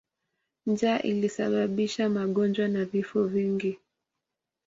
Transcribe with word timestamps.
Njaa 0.65 0.99
ilisababisha 0.99 2.09
magonjwa 2.09 2.67
na 2.67 2.85
vifo 2.85 3.23
vingi. 3.23 3.77